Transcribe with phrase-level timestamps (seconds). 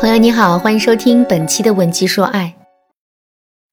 [0.00, 2.54] 朋友你好，欢迎收听本期的《吻鸡说爱》。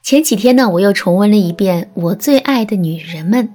[0.04, 3.48] 前几天呢，我又重温了一遍《我最爱的女人们》。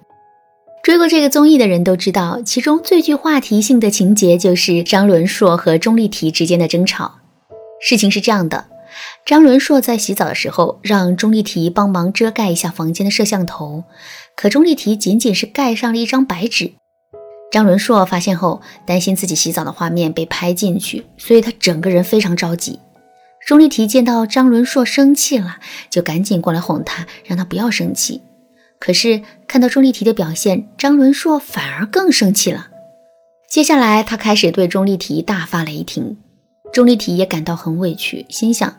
[0.81, 7.17] 追过这个综艺的人都知道，其中最具话题性的情节就是张伦硕和钟丽缇之间的争吵。
[7.81, 8.67] 事情是这样的，
[9.27, 13.83] 张伦硕在洗澡的时候让钟丽缇帮忙遮盖一下房间的摄像头，
[14.37, 16.75] 可钟丽缇仅仅是盖上了一张白纸。
[17.51, 22.79] 张伦硕发现后，担心自己洗澡的画面被拍进去，所以他整个人非常着急。
[23.45, 25.57] 钟丽缇见到张伦硕生气了，
[25.89, 28.23] 就赶紧过来哄他，让他不要生气。
[28.79, 32.69] 可是看到钟丽缇的表现，张伦硕反而更生气了。
[33.49, 36.19] 接下来，他开始对钟丽缇大发雷霆。
[36.73, 38.77] 钟丽缇也感到很委屈，心想：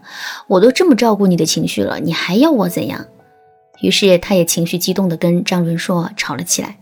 [0.48, 3.06] 我都这么照顾你的情绪了，你还要我怎样？
[3.82, 6.78] 于是，他也情绪激动地跟张伦硕吵了起来。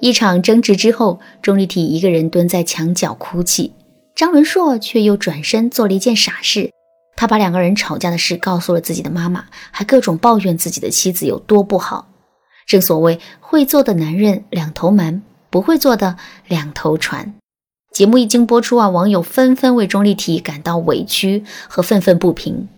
[0.00, 3.72] 一场争执之后，钟丽缇一个人蹲在墙角哭泣，
[4.14, 6.70] 张伦硕却又转身做了一件傻事，
[7.16, 12.08] 他把两个人吵架的事告诉了自己的妈妈，还各种抱怨自己的妻子有多不好。
[12.66, 16.16] 正所谓会做的男人两头瞒，不会做的
[16.48, 17.34] 两头传。
[17.92, 22.68] 节目一经播出啊，网友纷纷为钟丽缇感到委屈和愤愤不平，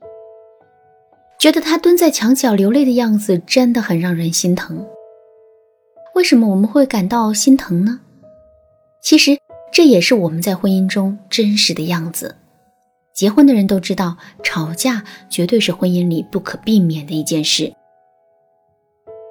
[1.40, 4.84] 觉得她蹲在墙角流泪的样子真的很让人心疼。
[6.16, 8.00] 为什么我们会感到心疼呢？
[9.02, 9.38] 其实
[9.70, 12.36] 这也是我们在婚姻中真实的样子。
[13.12, 17.70] 结婚的人都知道，吵架绝对是婚姻里不可避免的一件事。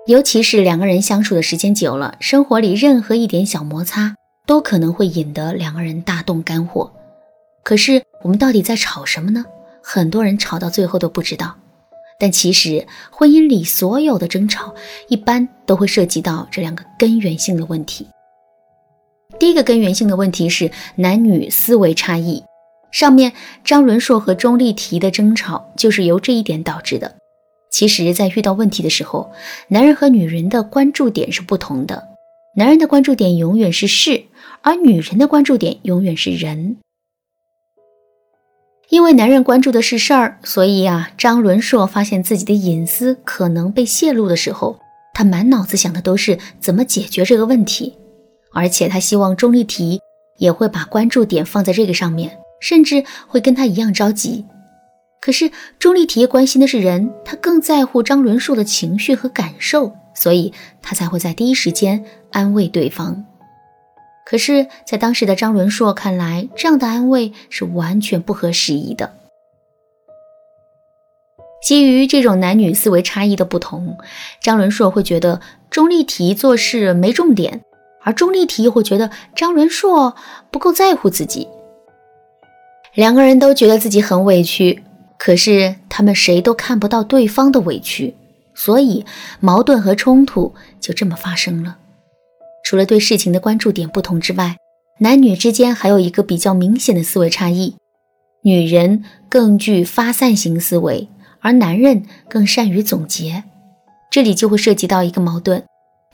[0.05, 6.94] 尤其是两个人相处的时间久了，生活里任何一点小摩擦都可能会引得两个人大动肝火。
[7.64, 9.44] 可是我们到底在吵什么呢？
[9.81, 11.58] 很多人吵到最后都不知道。
[12.19, 14.73] 但其实，婚姻里所有的争吵，
[15.09, 18.08] 一般都会涉及到这两个根源性的问题。
[19.38, 22.43] 第一个根源性的问题是男女思维差异。
[22.91, 23.33] 上面
[23.66, 27.15] 张伦硕和钟丽缇的争吵就是由这一点导致的。
[27.70, 29.33] 其实，在遇到问题的时候，
[29.67, 32.08] 男人和女人的关注点是不同的。
[32.55, 34.23] 男人的关注点永远是事，
[34.61, 36.77] 而女人的关注点永远是人。
[38.90, 44.80] 因为男人关注的是事儿，所以啊，张伦硕发现自己的隐私可能被泄露的时候，
[45.14, 47.98] 他满脑子想的都是怎么解决这个问题，
[48.54, 50.00] 而且他希望钟丽缇
[50.38, 54.46] 也会把关注点放在这个上面，甚至会跟他一样着急。
[55.20, 60.54] 可是钟丽缇关心的是人，她更在乎张伦硕的情绪和感受，所以
[60.84, 63.26] 她才会在第一时间安慰对方。
[64.25, 69.13] 可是，在当时的张伦硕看来，这样的安慰是完全不合时宜的。
[71.63, 73.97] 基于这种男女思维差异的不同，
[74.41, 77.61] 张伦硕会觉得钟丽缇做事没重点，
[78.03, 80.15] 而钟丽缇会觉得张伦硕
[80.49, 81.47] 不够在乎自己。
[82.95, 84.83] 两个人都觉得自己很委屈，
[85.17, 88.15] 可是他们谁都看不到对方的委屈，
[88.55, 89.05] 所以
[89.39, 91.77] 矛盾和冲突就这么发生了。
[92.65, 94.58] 除了对事情的关注点不同之外，
[94.99, 97.76] 男女之间还有一个比较明显的思维差异：
[98.42, 101.08] 女人更具发散型思维，
[101.42, 103.43] 而男人更善于总结。
[104.09, 105.64] 这里就会涉及到一个矛盾，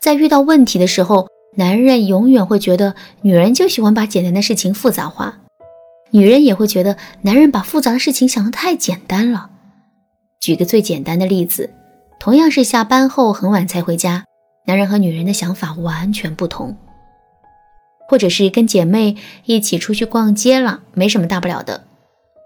[0.02, 5.40] 在遇到问题的时候，男人永远会觉得女人就喜欢把简单的事情复杂化，
[6.10, 9.52] 女人也会觉得男人把复杂的事情想得太简单了。
[10.42, 11.70] 举个最简单的例子，
[12.20, 14.26] 同样是下班后很晚才回家。
[14.66, 16.78] 男人和女人的想法完全不同，
[18.08, 21.86] 或者是跟姐妹一起出去逛街了，没什么大不了的。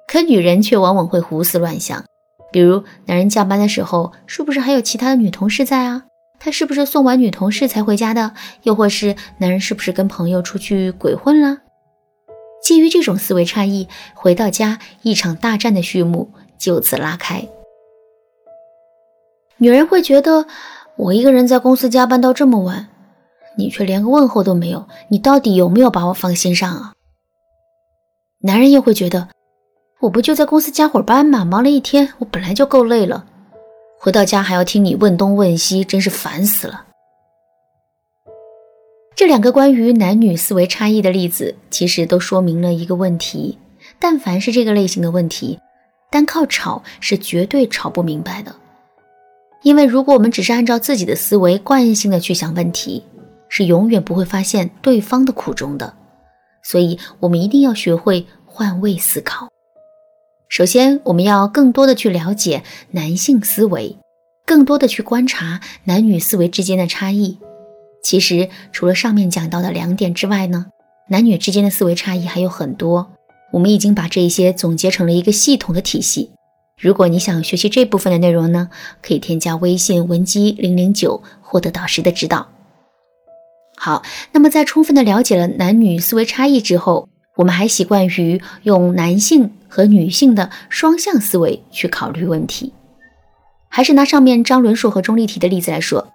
[0.07, 2.05] 可女人却往往会胡思乱想，
[2.51, 6.05] 比如男人加班的时候，是不是还有其他的女同事在啊？
[6.39, 8.33] 他是不是送完女同事才回家的？
[8.63, 11.57] 又或是男人是不是跟朋友出去鬼混了？
[12.63, 17.47] 基于这种思维差异，回到家，一场大战的序幕就此拉开。
[19.57, 20.47] 女人会觉得。
[20.97, 22.88] 我一个人在公司加班到这么晚，
[23.57, 26.94] 你却连个问候都没有，你到底有没有把我放心上啊？
[28.39, 29.27] 男人又会觉得，
[30.00, 31.44] 我不就在公司加会儿班吗？
[31.44, 33.25] 忙了一天，我本来就够累了，
[34.00, 36.86] 回到家还要听你问东问西，真是烦死了。
[39.15, 43.57] 这两个关于男女思维差异的例子，其实都说明了一个问题：
[44.00, 45.59] 但凡是这个类型的问题，
[46.09, 48.56] 单靠吵是绝对吵不明白的。
[49.65, 53.03] 因为如果我们只是按照自己的思维惯性的去想问题，
[53.50, 55.91] 是永远不会发现对方的苦衷的。
[56.63, 59.50] 所以，我们一定要学会换位思考。
[60.50, 63.97] 首先，我们要更多的去了解男性思维，
[64.45, 67.39] 更多的去观察男女思维之间的差异。
[68.03, 70.68] 其实，除了上面讲到的两点之外呢，
[71.09, 73.07] 男女之间的思维差异还有很多。
[73.51, 76.29] 我们已经把这些总结成了一个系统的体系。
[76.85, 78.69] 如果你想学习这部分的内容呢，
[79.01, 82.47] 可以添加微信文姬零零九，获得导师的指导。
[83.75, 84.03] 好，
[84.33, 92.71] 那么在充分的了解了男女思维差异之后，我们还习惯于用男性和女性的双向思维去考虑问题。
[93.67, 96.09] 还是拿上面张伦硕和钟丽缇的例子来说，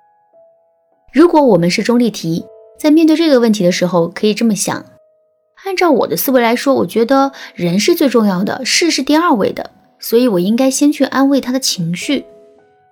[1.13, 2.47] 如果我们是钟丽缇，
[2.79, 4.87] 在面对这个问题的时候，可以这么想：
[5.65, 12.25] 按照我的思维来说，我觉得人是最重要的，事是第二位的，所以我应该先去安慰他的情绪。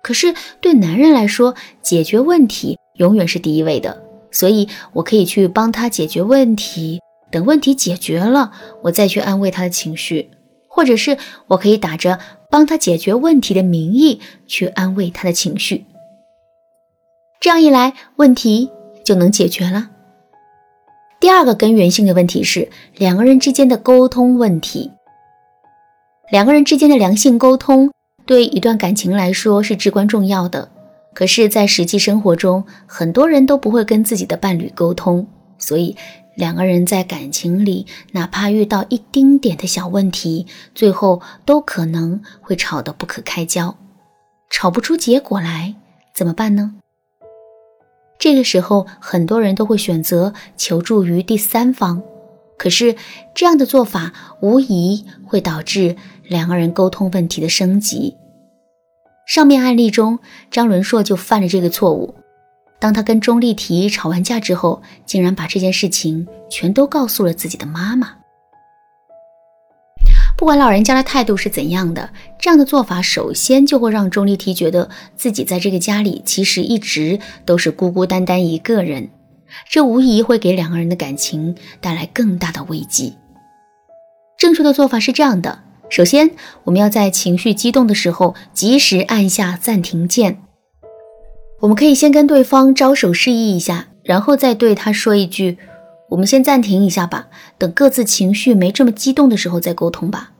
[0.01, 4.03] 可是对男人来说，解决问题永远是第一位的。
[4.31, 7.01] 所以，我可以去帮他解决问题，
[7.31, 8.51] 等问题解决了，
[8.83, 10.29] 我再去安慰他的情绪，
[10.67, 11.17] 或者是
[11.47, 12.19] 我可以打着
[12.51, 15.85] 帮他解决问题的名义去安慰他的情绪。
[17.41, 18.69] 这样一来，问题
[19.03, 19.89] 就能解决了。
[21.19, 24.91] 第二个根源性的问题是两个人之间的沟通问题。
[26.31, 27.91] 两个人之间的良性沟通，
[28.25, 30.69] 对一段感情来说是至关重要的。
[31.13, 35.25] 可是，在实际生活中，很多人都不会跟自己的伴侣沟通，
[35.57, 35.95] 所以
[36.35, 40.45] 两个人在感情里，哪怕遇到一丁点的小问题，
[40.75, 43.75] 最后都可能会吵得不可开交，
[44.51, 45.73] 吵不出结果来，
[46.15, 46.75] 怎么办呢？
[48.19, 52.03] 这个时候，很多人都会选择求助于第三方，
[52.59, 52.95] 可是
[53.33, 55.95] 这样的做法无疑会导致
[56.27, 58.17] 两个人沟通问题的升级。
[59.25, 60.19] 上面案例中，
[60.51, 62.13] 张伦硕就犯了这个错误。
[62.79, 68.15] 当他跟钟丽缇吵完架之后，竟然把这件事情全都告诉了自己的妈妈。
[70.37, 72.09] 不管老人家的态度是怎样的，
[72.39, 79.09] 这样的做法首先就会让钟丽缇觉得自己在这个家里其实一直都是孤孤单单一个人，
[79.69, 83.15] 这无疑会给两个人的感情带来更大的危机。
[84.37, 85.59] 正确的做法是这样的。
[85.89, 86.31] 首先，
[86.65, 90.39] 我们要在情绪激动的时候及时按下暂停键。
[91.61, 95.57] 我们可以先跟对方招手示意一下，然后再对他说一句
[96.09, 100.31] ：“我们先暂停一下吧，等各自情绪没这么激动的时候再沟通吧。”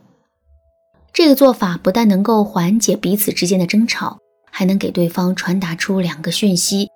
[1.11, 4.19] 这个做法不但能够缓解彼此之间的争吵，
[4.51, 6.87] 还能给对方传达出两个讯息：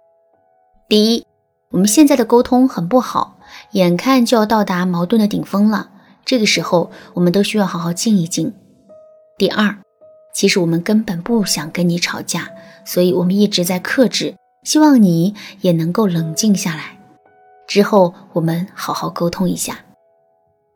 [0.87, 1.25] 第一，
[1.73, 3.39] 我们现在的沟通很不好，
[3.71, 5.89] 眼看就要到达矛盾的顶峰了。
[6.23, 8.53] 这个时候，我们都需要好好静一静。
[9.39, 9.75] 第二，
[10.35, 12.47] 其实我们根本不想跟你吵架，
[12.85, 16.99] 所以我们一直在克制，希望你也能够冷静下来。
[17.67, 19.79] 之后我们好好沟通一下。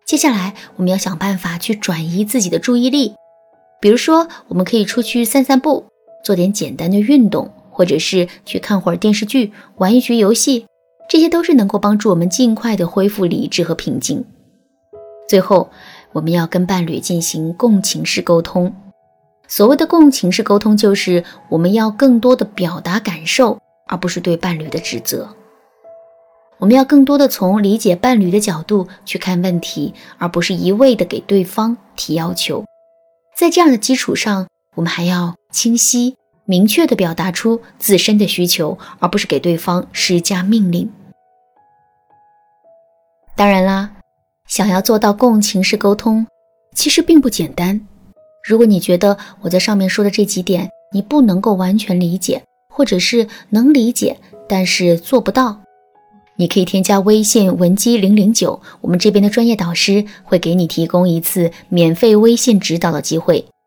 [0.04, 3.14] 接下来我们要想办法去转移自己的注意力，
[3.80, 5.86] 比如说，我们可以出去散散步，
[6.24, 10.66] 做点简单的运动，或者是去看会儿电视剧，玩一局游戏，
[11.10, 14.26] 这些都是能够帮助我们尽快的恢复理智和平静。
[15.30, 15.70] 最后，
[16.14, 18.74] 我们要跟伴侣进行共情式沟通。
[19.48, 25.30] 所谓的共情式沟通，就是我们要更多的表达感受，而不是对伴侣的指责。
[26.60, 32.66] 我们要更多的从理解伴侣的角度去看问题，而不是一味的给对方提要求。
[33.38, 36.16] 在这样的基础上，我们还要清晰
[36.48, 40.90] 明确的表达出自身的需求，而不是给对方施加命令。
[43.36, 43.92] 当然啦。
[44.48, 46.26] 想要做到共情式沟通，
[46.74, 47.82] 其实并不简单。
[48.48, 54.18] 如果你觉得我在上面说的这几点你不能够完全理解，或者是能理解
[54.48, 55.60] 但是做不到，
[56.38, 63.46] 你可以添加微信文姬零零九，我们这边的专业导师会给你提供一次免费微信指导的机会。